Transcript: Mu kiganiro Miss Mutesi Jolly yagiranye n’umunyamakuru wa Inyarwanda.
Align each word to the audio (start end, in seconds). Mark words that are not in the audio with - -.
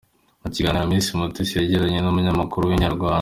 Mu 0.41 0.47
kiganiro 0.53 0.85
Miss 0.89 1.07
Mutesi 1.19 1.51
Jolly 1.53 1.65
yagiranye 1.65 1.99
n’umunyamakuru 2.01 2.63
wa 2.69 2.75
Inyarwanda. 2.77 3.09